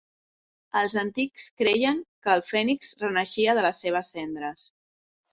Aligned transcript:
Els 0.79 0.93
antics 1.01 1.43
creien 1.61 1.99
que 2.27 2.31
el 2.37 2.41
fènix 2.47 2.89
renaixia 3.03 3.53
de 3.59 3.65
les 3.67 3.83
seves 3.85 4.09
cendres. 4.15 4.65